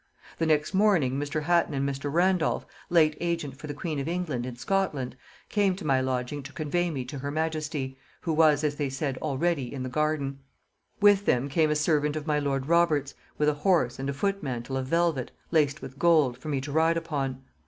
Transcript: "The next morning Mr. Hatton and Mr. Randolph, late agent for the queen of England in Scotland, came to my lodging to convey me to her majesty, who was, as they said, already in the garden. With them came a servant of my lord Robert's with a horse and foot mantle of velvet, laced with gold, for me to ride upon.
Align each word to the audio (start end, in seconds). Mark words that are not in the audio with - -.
"The 0.39 0.47
next 0.47 0.73
morning 0.73 1.19
Mr. 1.19 1.43
Hatton 1.43 1.75
and 1.75 1.87
Mr. 1.87 2.11
Randolph, 2.11 2.65
late 2.89 3.15
agent 3.21 3.55
for 3.57 3.67
the 3.67 3.73
queen 3.75 3.99
of 3.99 4.07
England 4.07 4.47
in 4.47 4.55
Scotland, 4.55 5.15
came 5.47 5.75
to 5.75 5.85
my 5.85 6.01
lodging 6.01 6.41
to 6.41 6.51
convey 6.53 6.89
me 6.89 7.05
to 7.05 7.19
her 7.19 7.29
majesty, 7.29 7.99
who 8.21 8.33
was, 8.33 8.63
as 8.63 8.77
they 8.77 8.89
said, 8.89 9.19
already 9.19 9.71
in 9.71 9.83
the 9.83 9.89
garden. 9.89 10.39
With 10.99 11.25
them 11.25 11.49
came 11.49 11.69
a 11.69 11.75
servant 11.75 12.15
of 12.15 12.25
my 12.25 12.39
lord 12.39 12.65
Robert's 12.65 13.13
with 13.37 13.47
a 13.47 13.53
horse 13.53 13.99
and 13.99 14.15
foot 14.15 14.41
mantle 14.41 14.75
of 14.75 14.87
velvet, 14.87 15.29
laced 15.51 15.83
with 15.83 15.99
gold, 15.99 16.35
for 16.35 16.47
me 16.49 16.61
to 16.61 16.71
ride 16.71 16.97
upon. 16.97 17.43